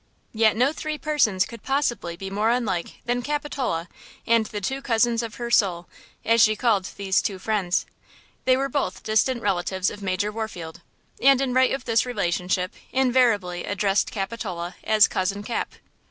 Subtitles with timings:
[0.33, 3.87] Yet no three persons could possibly be more unlike than Capitola
[4.25, 5.87] and the two cousins of her soul,
[6.25, 7.85] as she called these two friends.
[8.45, 10.81] They were both distant relatives of Major Warfield,
[11.21, 15.73] and in right of this relationship invariably addressed Capitola as "Cousin Cap."